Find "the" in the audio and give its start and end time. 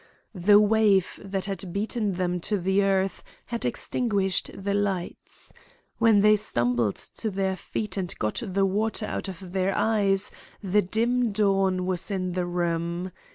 0.33-0.59, 4.55-4.73, 8.43-8.65, 10.63-10.81, 12.31-12.47